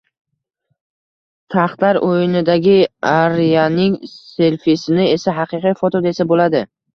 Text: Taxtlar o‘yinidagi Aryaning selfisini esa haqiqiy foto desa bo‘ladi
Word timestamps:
Taxtlar 1.55 1.99
o‘yinidagi 2.07 2.73
Aryaning 3.11 3.99
selfisini 4.15 5.07
esa 5.13 5.35
haqiqiy 5.43 5.77
foto 5.85 6.03
desa 6.09 6.29
bo‘ladi 6.35 6.65